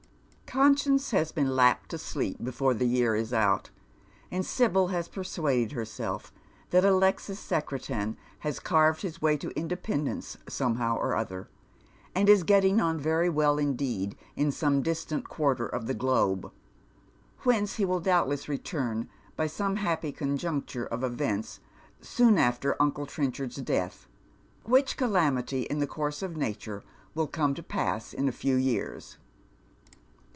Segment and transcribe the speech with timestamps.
[0.51, 3.69] Conscience has been lapped to sleep before the year is out,
[4.29, 6.33] and Sibyl has persuaded herself
[6.71, 11.47] that Alexis Secretan has carved his way to independence somehow or other,
[12.13, 16.51] and is getting on very Weil indeed in some distant quarter of the globe,
[17.43, 19.07] whence he wall doubtless return
[19.37, 21.61] by some happy conjuncture of events
[22.01, 24.05] soon after uncie Treuchard's death,
[24.65, 26.83] which calamity in the course of nature
[27.15, 29.17] will come to pass in a few years.